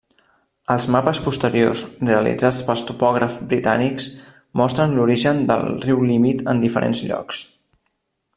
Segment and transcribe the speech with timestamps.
[0.75, 4.09] Els mapes posteriors realitzats pels topògrafs britànics
[4.63, 7.45] mostren l'origen del riu límit en diferents llocs.